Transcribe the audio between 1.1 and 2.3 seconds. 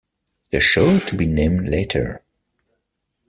Be Named Later...